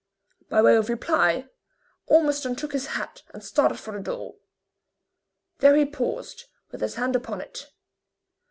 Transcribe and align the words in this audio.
By 0.49 0.63
way 0.63 0.77
of 0.77 0.89
reply, 0.89 1.47
Ormiston 2.07 2.55
took 2.55 2.73
his 2.73 2.87
hat 2.97 3.21
and 3.35 3.43
started 3.43 3.77
for 3.77 3.93
the 3.93 3.99
door. 3.99 4.37
There 5.59 5.75
he 5.75 5.85
paused, 5.85 6.45
with 6.71 6.81
his 6.81 6.95
hand 6.95 7.15
upon 7.15 7.39
it. 7.39 7.67